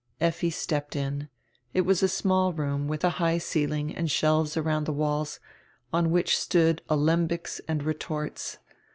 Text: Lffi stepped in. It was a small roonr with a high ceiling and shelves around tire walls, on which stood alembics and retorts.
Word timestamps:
Lffi 0.19 0.51
stepped 0.51 0.95
in. 0.95 1.29
It 1.75 1.81
was 1.81 2.01
a 2.01 2.07
small 2.07 2.53
roonr 2.55 2.87
with 2.87 3.03
a 3.03 3.09
high 3.21 3.37
ceiling 3.37 3.95
and 3.95 4.09
shelves 4.09 4.57
around 4.57 4.85
tire 4.85 4.95
walls, 4.95 5.39
on 5.93 6.09
which 6.09 6.35
stood 6.39 6.81
alembics 6.89 7.61
and 7.67 7.83
retorts. 7.83 8.57